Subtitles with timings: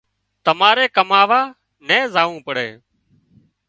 [0.45, 1.41] تماري ڪماوا
[1.87, 2.69] نين زاوون پڙي